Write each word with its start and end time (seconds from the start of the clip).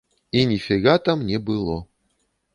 І 0.37 0.45
ніфіга 0.51 0.95
там 1.09 1.23
не 1.29 1.43
было. 1.51 1.79